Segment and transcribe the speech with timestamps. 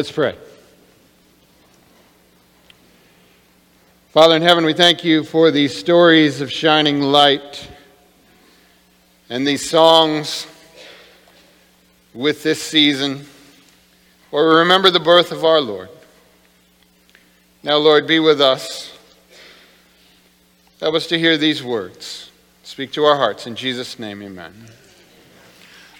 [0.00, 0.36] Let's pray.
[4.08, 7.70] Father in heaven, we thank you for these stories of shining light
[9.30, 10.48] and these songs
[12.12, 13.24] with this season,
[14.30, 15.90] where we remember the birth of our Lord.
[17.62, 18.98] Now, Lord, be with us.
[20.80, 22.32] Help us to hear these words.
[22.64, 23.46] Speak to our hearts.
[23.46, 24.70] In Jesus' name, amen.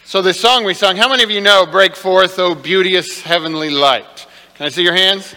[0.06, 3.70] So, this song we sung, how many of you know Break Forth, O Beauteous Heavenly
[3.70, 4.26] Light?
[4.54, 5.34] Can I see your hands?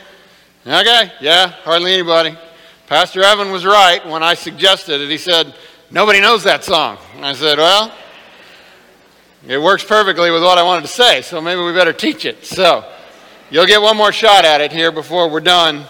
[0.65, 2.37] Okay, yeah, hardly anybody.
[2.85, 5.09] Pastor Evan was right when I suggested it.
[5.09, 5.55] He said,
[5.89, 6.97] Nobody knows that song.
[7.21, 7.93] I said, Well,
[9.47, 12.45] it works perfectly with what I wanted to say, so maybe we better teach it.
[12.45, 12.83] So,
[13.49, 15.85] you'll get one more shot at it here before we're done.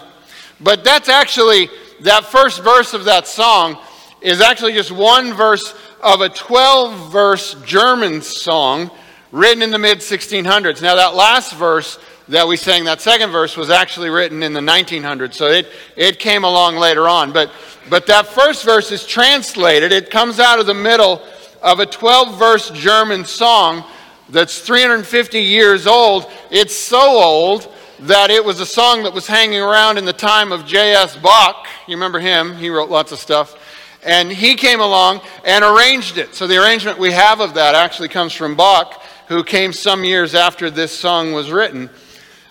[0.60, 1.68] But that's actually,
[2.02, 3.76] that first verse of that song
[4.20, 8.90] is actually just one verse of a 12 verse German song
[9.32, 10.82] written in the mid 1600s.
[10.82, 14.60] Now, that last verse that we sang, that second verse, was actually written in the
[14.60, 17.32] 1900s, so it, it came along later on.
[17.32, 17.50] But,
[17.88, 21.22] but that first verse is translated, it comes out of the middle
[21.62, 23.84] of a 12 verse German song
[24.28, 26.30] that's 350 years old.
[26.50, 30.52] It's so old that it was a song that was hanging around in the time
[30.52, 31.16] of J.S.
[31.16, 31.66] Bach.
[31.86, 32.56] You remember him?
[32.56, 33.56] He wrote lots of stuff.
[34.04, 36.34] And he came along and arranged it.
[36.34, 40.34] So the arrangement we have of that actually comes from Bach, who came some years
[40.34, 41.90] after this song was written.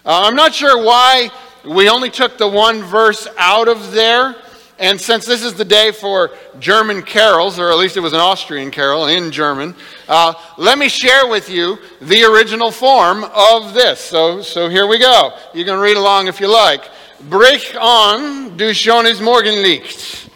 [0.06, 1.30] Uh, I'm not sure why
[1.66, 4.36] we only took the one verse out of there.
[4.80, 8.20] And since this is the day for German carols, or at least it was an
[8.20, 9.74] Austrian carol in German,
[10.08, 14.00] uh, let me share with you the original form of this.
[14.00, 15.34] So, so here we go.
[15.56, 16.84] You can read along if you like.
[17.28, 20.27] Brich an, du schönes Morgenlicht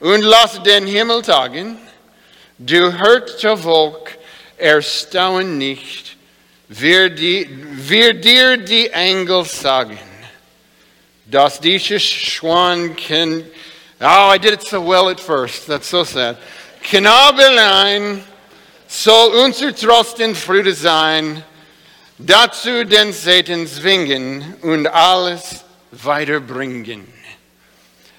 [0.00, 1.78] und lass den Himmel tagen.
[2.58, 4.18] Du hört Volk
[4.56, 6.16] erstaunen nicht,
[6.68, 9.98] wir, die, wir dir die Engel sagen,
[11.26, 13.44] dass dieses Schwanken,
[14.00, 16.36] oh, I did it so well at first, that's so sad.
[16.82, 18.22] Knabelein
[18.86, 21.42] soll unser Trost in Freude sein,
[22.18, 27.06] dazu den Satan zwingen und alles weiterbringen.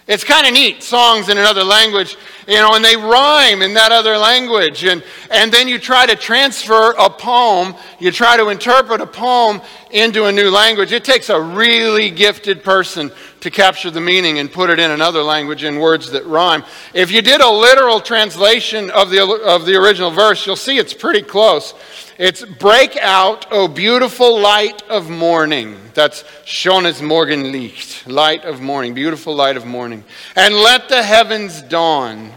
[0.07, 2.17] It's kind of neat, songs in another language,
[2.47, 4.83] you know, and they rhyme in that other language.
[4.83, 9.61] And, and then you try to transfer a poem, you try to interpret a poem
[9.91, 10.91] into a new language.
[10.91, 15.21] It takes a really gifted person to capture the meaning and put it in another
[15.21, 16.63] language in words that rhyme.
[16.93, 20.93] If you did a literal translation of the, of the original verse, you'll see it's
[20.93, 21.73] pretty close.
[22.23, 25.75] It's break out, O beautiful light of morning.
[25.95, 30.03] That's schönes Morgenlicht, light of morning, beautiful light of morning.
[30.35, 32.31] And let the heavens dawn.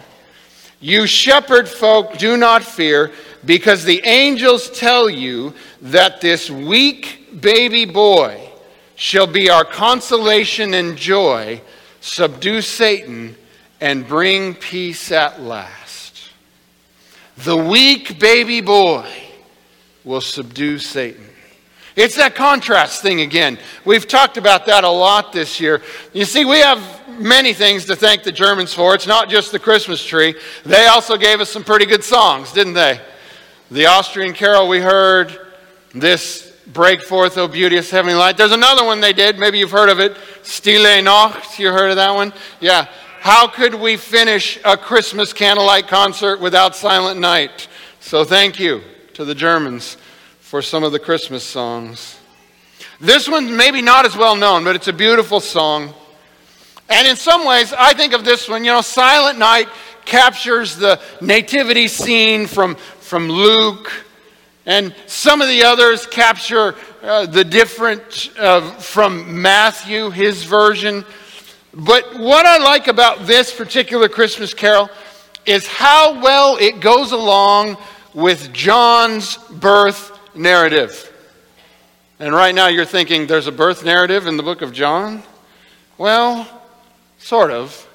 [0.81, 3.13] You shepherd folk, do not fear,
[3.45, 5.53] because the angels tell you
[5.83, 8.41] that this weak baby boy
[8.95, 11.61] shall be our consolation and joy,
[12.01, 13.37] subdue Satan,
[13.83, 16.31] and bring peace at last.
[17.37, 19.24] The weak baby boy
[20.05, 21.27] will subdue Satan.
[21.97, 23.59] It's that contrast thing again.
[23.85, 25.81] We've talked about that a lot this year.
[26.13, 26.81] You see, we have
[27.21, 28.95] many things to thank the Germans for.
[28.95, 30.35] It's not just the Christmas tree.
[30.65, 33.01] They also gave us some pretty good songs, didn't they?
[33.71, 35.39] The Austrian carol we heard,
[35.95, 38.37] this Break Forth, O Beauteous Heavenly Light.
[38.37, 39.39] There's another one they did.
[39.39, 40.17] Maybe you've heard of it.
[40.43, 41.59] Stille Nacht.
[41.59, 42.33] You heard of that one?
[42.61, 42.89] Yeah.
[43.21, 47.69] How could we finish a Christmas candlelight concert without Silent Night?
[48.01, 48.83] So thank you
[49.15, 49.97] to the Germans
[50.41, 52.19] for some of the Christmas songs.
[53.01, 55.95] This one's maybe not as well known, but it's a beautiful song.
[56.89, 59.69] And in some ways, I think of this one, you know, Silent Night
[60.05, 63.93] captures the nativity scene from, from Luke,
[64.67, 71.05] and some of the others capture uh, the different uh, from Matthew, his version.
[71.73, 74.91] But what I like about this particular Christmas carol
[75.47, 77.77] is how well it goes along
[78.15, 81.11] with John's birth narrative.
[82.21, 85.23] And right now you're thinking there's a birth narrative in the book of John?
[85.99, 86.49] Well,
[87.19, 87.89] sort of.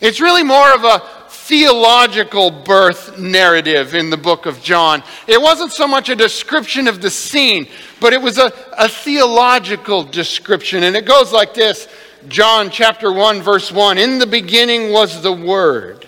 [0.00, 5.02] It's really more of a theological birth narrative in the book of John.
[5.26, 7.66] It wasn't so much a description of the scene,
[7.98, 10.84] but it was a, a theological description.
[10.84, 11.88] And it goes like this
[12.28, 16.06] John chapter 1, verse 1 In the beginning was the Word,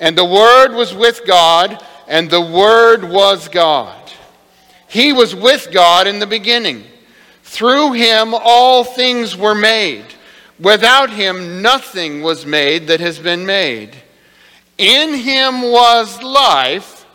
[0.00, 4.12] and the Word was with God and the Word was God.
[4.88, 6.84] He was with God in the beginning.
[7.42, 10.04] Through him all things were made.
[10.58, 13.96] Without him nothing was made that has been made.
[14.78, 17.06] In him was life.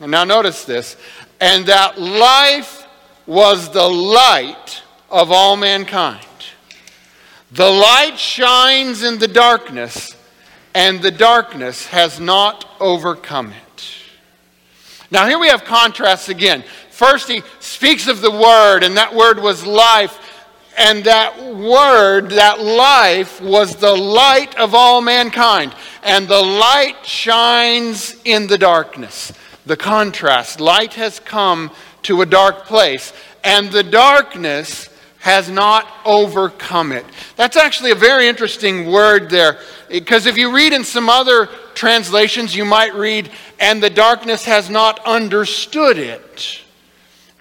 [0.00, 0.96] And now notice this.
[1.40, 2.86] And that life
[3.26, 6.26] was the light of all mankind.
[7.52, 10.14] The light shines in the darkness,
[10.72, 13.69] and the darkness has not overcome it.
[15.10, 16.62] Now, here we have contrasts again.
[16.90, 20.18] First, he speaks of the Word, and that Word was life.
[20.78, 25.74] And that Word, that life, was the light of all mankind.
[26.02, 29.32] And the light shines in the darkness.
[29.66, 31.70] The contrast light has come
[32.02, 33.12] to a dark place,
[33.44, 34.89] and the darkness
[35.20, 37.04] has not overcome it.
[37.36, 39.58] That's actually a very interesting word there,
[39.88, 44.70] because if you read in some other translations, you might read, and the darkness has
[44.70, 46.62] not understood it.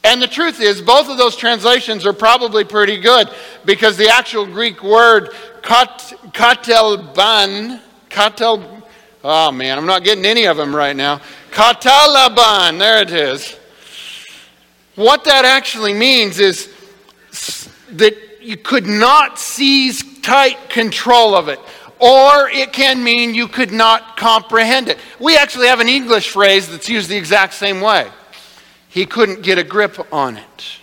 [0.04, 3.30] And the truth is, both of those translations are probably pretty good
[3.66, 5.30] because the actual Greek word
[5.62, 7.80] kat, katelban,
[8.10, 8.82] katel,
[9.24, 11.22] oh man, I'm not getting any of them right now.
[11.52, 13.58] Katalaban, there it is.
[14.96, 16.70] What that actually means is
[17.92, 21.60] that you could not seize tight control of it.
[22.00, 24.98] Or it can mean you could not comprehend it.
[25.20, 28.10] We actually have an English phrase that's used the exact same way.
[28.88, 30.78] He couldn't get a grip on it.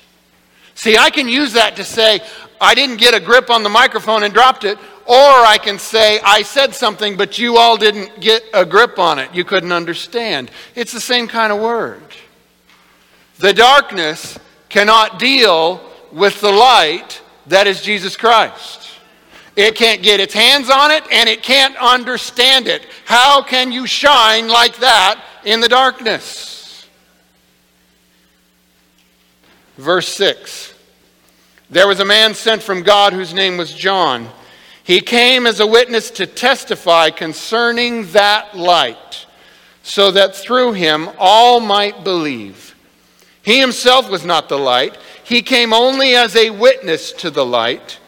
[0.75, 2.21] See, I can use that to say,
[2.61, 4.79] I didn't get a grip on the microphone and dropped it.
[5.07, 9.19] Or I can say, I said something, but you all didn't get a grip on
[9.19, 9.33] it.
[9.35, 10.51] You couldn't understand.
[10.75, 12.03] It's the same kind of word.
[13.39, 14.39] The darkness
[14.69, 15.86] cannot deal
[16.17, 18.89] with the light that is Jesus Christ.
[19.55, 22.87] It can't get its hands on it and it can't understand it.
[23.05, 26.89] How can you shine like that in the darkness?
[29.77, 30.75] Verse 6
[31.69, 34.29] There was a man sent from God whose name was John.
[34.85, 39.27] He came as a witness to testify concerning that light,
[39.83, 42.75] so that through him all might believe.
[43.43, 47.99] He himself was not the light, he came only as a witness to the light.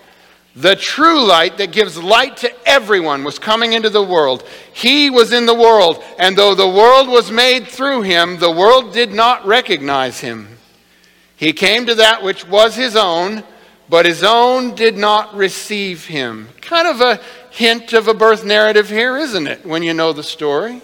[0.54, 4.44] The true light that gives light to everyone was coming into the world.
[4.72, 8.92] He was in the world, and though the world was made through him, the world
[8.92, 10.46] did not recognize him.
[11.34, 13.42] He came to that which was his own,
[13.88, 16.48] but his own did not receive him.
[16.60, 17.20] Kind of a
[17.50, 20.82] hint of a birth narrative here, isn't it, when you know the story?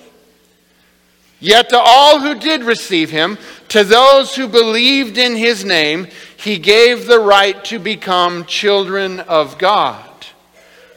[1.40, 3.38] Yet to all who did receive him,
[3.68, 9.58] to those who believed in his name, he gave the right to become children of
[9.58, 10.10] God.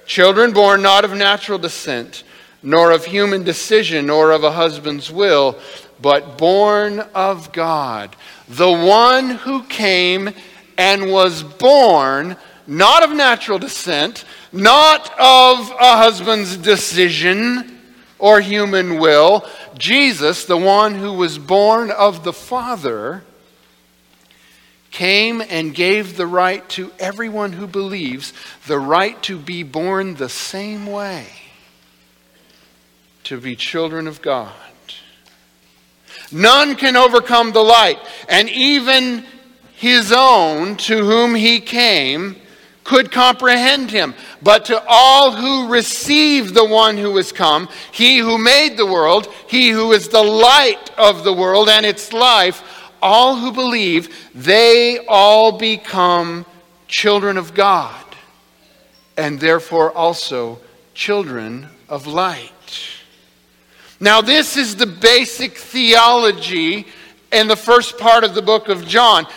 [0.06, 2.24] Children born not of natural descent,
[2.64, 5.58] nor of human decision, nor of a husband's will,
[6.02, 8.16] but born of God.
[8.48, 10.30] The one who came
[10.78, 12.38] and was born
[12.68, 17.77] not of natural descent, not of a husband's decision
[18.20, 19.46] or human will.
[19.78, 23.24] Jesus, the one who was born of the Father,
[24.92, 28.34] came and gave the right to everyone who believes
[28.66, 31.28] the right to be born the same way,
[33.24, 34.54] to be children of God.
[36.32, 39.24] None can overcome the light, and even
[39.76, 42.36] his own to whom he came
[42.88, 44.16] could comprehend him.
[44.42, 49.28] But to all who receive the one who has come, he who made the world,
[49.48, 52.64] he who is the light of the world and its life,
[53.02, 56.46] all who believe, they all become
[56.88, 58.06] children of God
[59.18, 60.60] and therefore also
[60.94, 62.52] children of light.
[64.00, 66.88] Now, this is the basic theology
[67.34, 69.28] in the first part of the book of John.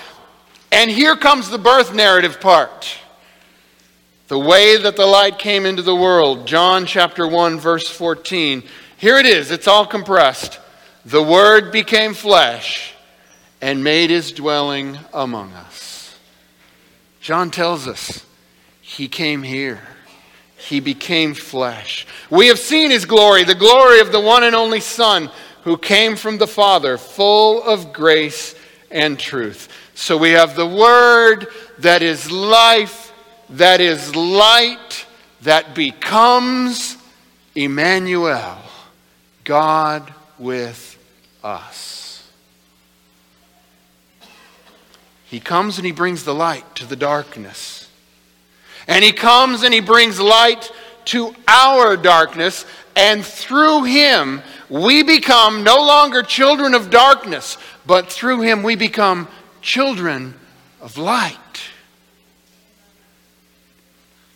[0.70, 2.99] And here comes the birth narrative part.
[4.30, 6.46] The way that the light came into the world.
[6.46, 8.62] John chapter 1, verse 14.
[8.96, 10.60] Here it is, it's all compressed.
[11.04, 12.94] The Word became flesh
[13.60, 16.16] and made his dwelling among us.
[17.20, 18.24] John tells us
[18.80, 19.80] he came here.
[20.56, 22.06] He became flesh.
[22.30, 25.28] We have seen his glory, the glory of the one and only Son
[25.64, 28.54] who came from the Father, full of grace
[28.92, 29.68] and truth.
[29.96, 31.48] So we have the Word
[31.80, 33.09] that is life,
[33.50, 35.06] that is light,
[35.42, 36.96] that becomes
[37.54, 38.58] Emmanuel,
[39.44, 40.98] God with
[41.42, 42.28] us.
[45.26, 47.88] He comes and he brings the light to the darkness.
[48.88, 50.72] And he comes and he brings light
[51.06, 58.42] to our darkness, and through him we become no longer children of darkness, but through
[58.42, 59.28] him we become
[59.62, 60.34] children
[60.80, 61.36] of light.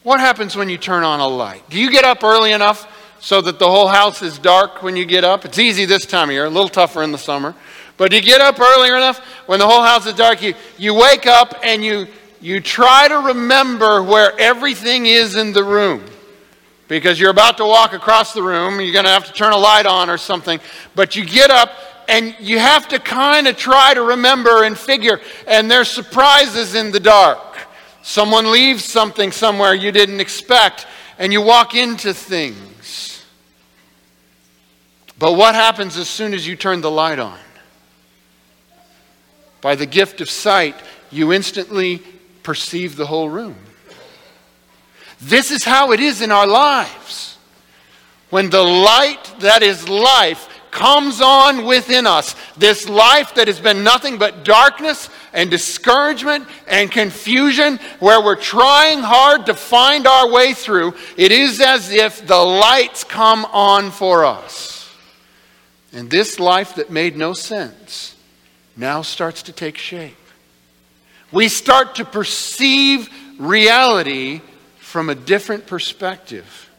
[0.04, 1.68] What happens when you turn on a light?
[1.70, 2.86] Do you get up early enough
[3.20, 5.46] so that the whole house is dark when you get up?
[5.46, 7.54] It's easy this time of year, a little tougher in the summer.
[7.96, 10.42] But do you get up early enough when the whole house is dark?
[10.42, 12.06] You, you wake up and you,
[12.42, 16.04] you try to remember where everything is in the room
[16.86, 18.82] because you're about to walk across the room.
[18.82, 20.60] You're going to have to turn a light on or something.
[20.94, 21.70] But you get up
[22.08, 26.92] and you have to kind of try to remember and figure, and there's surprises in
[26.92, 27.53] the dark.
[28.06, 30.86] Someone leaves something somewhere you didn't expect,
[31.18, 33.24] and you walk into things.
[35.18, 37.38] But what happens as soon as you turn the light on?
[39.62, 40.76] By the gift of sight,
[41.10, 42.02] you instantly
[42.42, 43.56] perceive the whole room.
[45.22, 47.38] This is how it is in our lives.
[48.28, 53.82] When the light that is life comes on within us, this life that has been
[53.82, 60.54] nothing but darkness and discouragement and confusion, where we're trying hard to find our way
[60.54, 64.88] through, it is as if the lights come on for us.
[65.92, 68.14] And this life that made no sense
[68.76, 70.16] now starts to take shape.
[71.30, 74.40] We start to perceive reality
[74.78, 76.70] from a different perspective.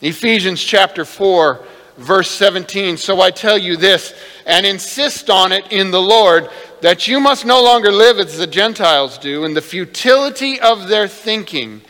[0.00, 1.64] Ephesians chapter 4,
[1.96, 2.96] verse 17.
[2.96, 4.14] So I tell you this,
[4.46, 6.48] and insist on it in the Lord,
[6.82, 11.08] that you must no longer live as the Gentiles do in the futility of their
[11.08, 11.80] thinking.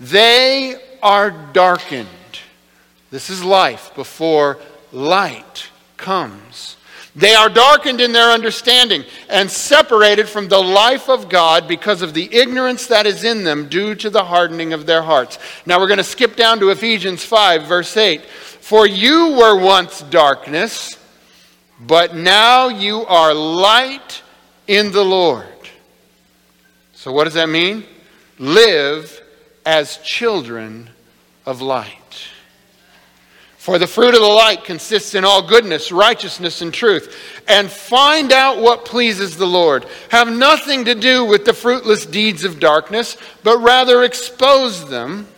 [0.00, 2.08] They are darkened.
[3.10, 4.58] This is life before
[4.92, 6.76] light comes.
[7.14, 12.14] They are darkened in their understanding and separated from the life of God because of
[12.14, 15.38] the ignorance that is in them due to the hardening of their hearts.
[15.66, 18.22] Now we're going to skip down to Ephesians 5, verse 8.
[18.72, 20.96] For you were once darkness,
[21.78, 24.22] but now you are light
[24.66, 25.44] in the Lord.
[26.94, 27.84] So what does that mean?
[28.38, 29.20] Live
[29.66, 30.88] as children
[31.44, 32.28] of light.
[33.58, 37.42] For the fruit of the light consists in all goodness, righteousness, and truth.
[37.46, 39.84] And find out what pleases the Lord.
[40.08, 45.28] Have nothing to do with the fruitless deeds of darkness, but rather expose them.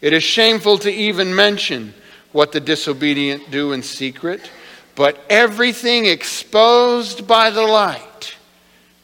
[0.00, 1.94] It is shameful to even mention
[2.32, 4.50] what the disobedient do in secret,
[4.94, 8.36] but everything exposed by the light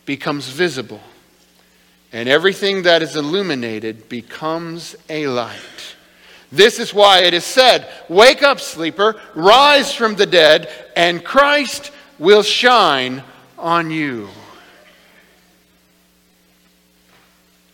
[0.04, 1.00] becomes visible,
[2.12, 5.96] and everything that is illuminated becomes a light.
[6.52, 11.90] This is why it is said, Wake up, sleeper, rise from the dead, and Christ
[12.18, 13.22] will shine
[13.58, 14.28] on you.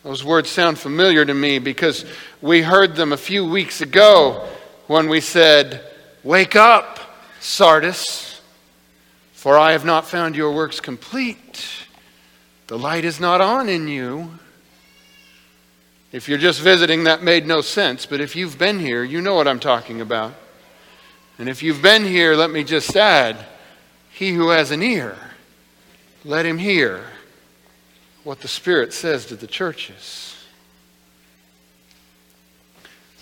[0.03, 2.05] Those words sound familiar to me because
[2.41, 4.49] we heard them a few weeks ago
[4.93, 5.81] when we said,
[6.23, 7.01] Wake up,
[7.41, 8.43] Sardis,
[9.33, 11.67] for I have not found your works complete.
[12.67, 14.31] The light is not on in you.
[16.13, 18.05] If you're just visiting, that made no sense.
[18.05, 20.35] But if you've been here, you know what I'm talking about.
[21.39, 23.37] And if you've been here, let me just add
[24.11, 25.17] he who has an ear,
[26.23, 27.03] let him hear
[28.25, 30.32] what the Spirit says to the churches.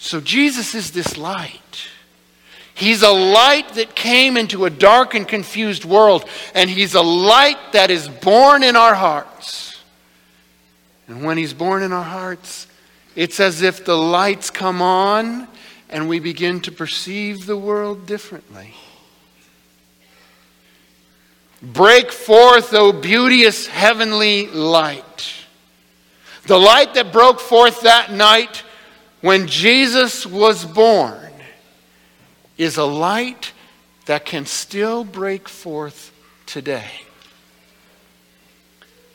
[0.02, 1.86] So Jesus is this light.
[2.72, 7.58] He's a light that came into a dark and confused world, and He's a light
[7.72, 9.78] that is born in our hearts.
[11.06, 12.66] And when He's born in our hearts,
[13.14, 15.46] it's as if the lights come on
[15.90, 18.72] and we begin to perceive the world differently.
[21.60, 25.34] Break forth, O beauteous heavenly light.
[26.46, 28.62] The light that broke forth that night
[29.20, 31.32] when Jesus was born
[32.56, 33.52] is a light
[34.06, 36.12] that can still break forth
[36.46, 36.90] today.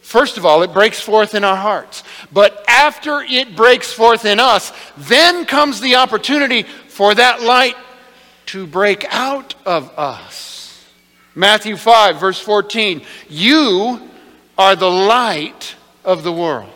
[0.01, 2.03] First of all, it breaks forth in our hearts.
[2.31, 7.75] But after it breaks forth in us, then comes the opportunity for that light
[8.47, 10.85] to break out of us.
[11.33, 14.09] Matthew 5, verse 14 You
[14.57, 16.69] are the light of the world.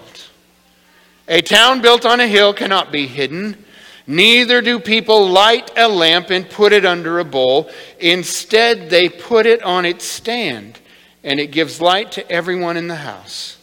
[1.30, 3.64] A town built on a hill cannot be hidden.
[4.08, 7.70] Neither do people light a lamp and put it under a bowl.
[8.00, 10.80] Instead, they put it on its stand
[11.24, 13.58] and it gives light to everyone in the house.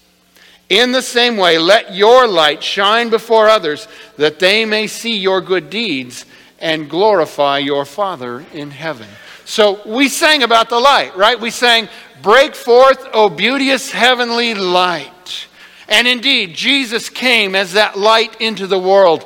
[0.69, 5.41] In the same way, let your light shine before others, that they may see your
[5.41, 6.25] good deeds
[6.61, 9.09] and glorify your Father in heaven.
[9.45, 11.41] So we sang about the light, right?
[11.41, 11.89] We sang,
[12.23, 15.47] Break forth, O beauteous heavenly light.
[15.89, 19.25] And indeed, Jesus came as that light into the world.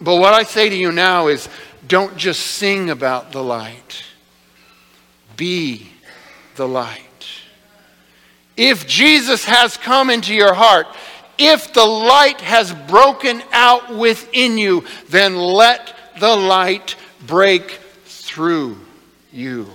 [0.00, 1.48] But what I say to you now is
[1.86, 4.04] don't just sing about the light,
[5.36, 5.88] be
[6.56, 7.00] the light.
[8.56, 10.86] If Jesus has come into your heart,
[11.38, 16.96] if the light has broken out within you, then let the light
[17.26, 18.78] break through
[19.32, 19.68] you.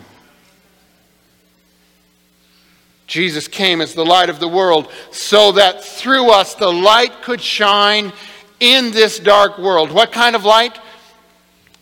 [3.11, 7.41] Jesus came as the light of the world so that through us the light could
[7.41, 8.13] shine
[8.61, 9.91] in this dark world.
[9.91, 10.79] What kind of light?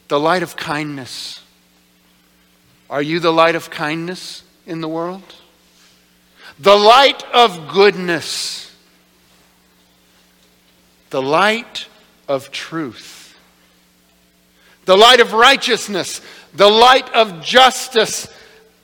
[0.07, 1.43] The light of kindness.
[2.89, 5.21] Are you the light of kindness in the world?
[6.57, 8.75] The light of goodness.
[11.11, 11.85] The light
[12.27, 13.37] of truth.
[14.85, 16.21] The light of righteousness.
[16.55, 18.27] The light of justice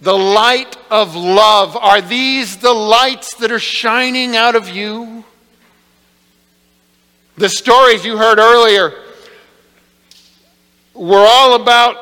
[0.02, 1.76] the light of love.
[1.76, 5.24] Are these the lights that are shining out of you?
[7.38, 8.94] The stories you heard earlier
[10.94, 11.98] were all about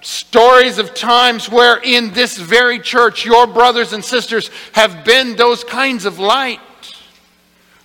[0.00, 5.62] stories of times where in this very church your brothers and sisters have been those
[5.62, 6.58] kinds of light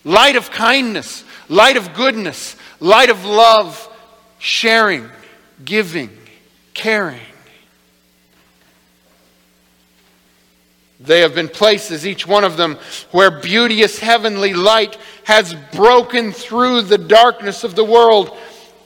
[0.08, 3.88] light of kindness, light of goodness, light of love,
[4.40, 5.10] sharing,
[5.64, 6.10] giving,
[6.74, 7.20] caring.
[11.00, 12.78] They have been places, each one of them,
[13.12, 18.36] where beauteous heavenly light has broken through the darkness of the world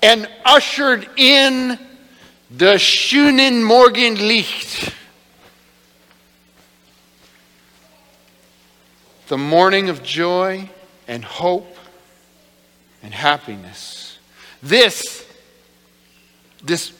[0.03, 1.79] and ushered in
[2.49, 4.93] the schönen Morgenlicht.
[9.27, 10.69] The morning of joy
[11.07, 11.77] and hope
[13.01, 14.17] and happiness.
[14.61, 15.25] This,
[16.61, 16.91] this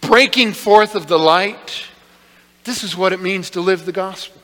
[0.00, 1.84] breaking forth of the light,
[2.62, 4.39] this is what it means to live the gospel.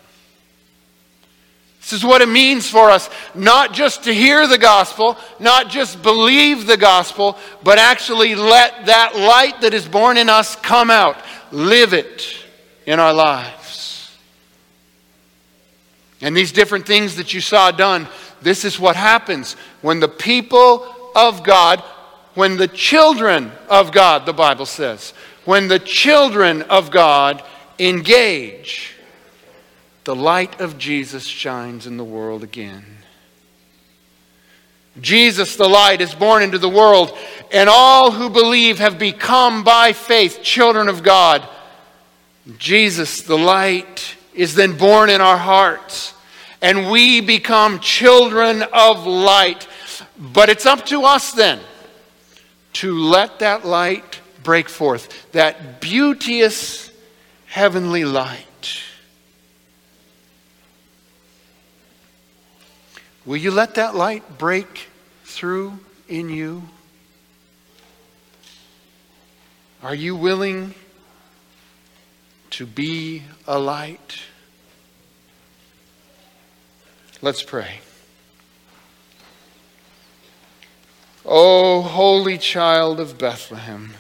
[1.87, 6.03] This is what it means for us not just to hear the gospel, not just
[6.03, 11.17] believe the gospel, but actually let that light that is born in us come out.
[11.53, 12.27] Live it
[12.87, 14.11] in our lives.
[16.21, 18.09] And these different things that you saw done,
[18.43, 21.85] this is what happens when the people of God,
[22.35, 25.13] when the children of God, the Bible says,
[25.45, 27.45] when the children of God
[27.79, 28.96] engage
[30.07, 32.85] the light of Jesus shines in the world again.
[35.01, 37.19] Jesus, the light, is born into the world,
[37.51, 41.47] and all who believe have become by faith children of God.
[42.57, 46.15] Jesus, the light, is then born in our hearts,
[46.63, 49.67] and we become children of light.
[50.17, 51.59] But it's up to us then
[52.75, 56.93] to let that light break forth, that beauteous
[57.47, 58.47] heavenly light.
[63.27, 64.87] Will you let that light break
[65.25, 66.63] through in you?
[69.83, 70.75] Are you willing
[72.51, 74.21] to be a light?
[77.21, 77.81] Let's pray.
[81.25, 83.95] O holy child of Bethlehem,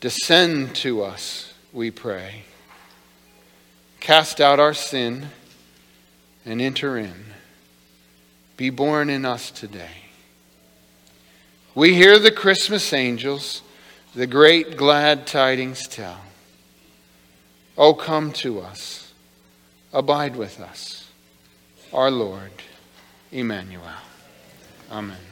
[0.00, 2.42] descend to us, we pray.
[3.98, 5.30] Cast out our sin
[6.44, 7.28] and enter in
[8.58, 10.02] be born in us today.
[11.76, 13.62] We hear the Christmas angels,
[14.16, 16.18] the great glad tidings tell.
[17.78, 19.12] Oh, come to us,
[19.92, 21.08] abide with us,
[21.92, 22.50] our Lord,
[23.30, 23.84] Emmanuel.
[24.90, 25.27] Amen.